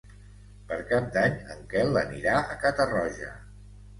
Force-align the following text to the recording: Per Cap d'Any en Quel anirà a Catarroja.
Per 0.71 0.77
Cap 0.91 1.09
d'Any 1.17 1.35
en 1.55 1.59
Quel 1.73 2.01
anirà 2.03 2.33
a 2.53 2.57
Catarroja. 2.65 3.29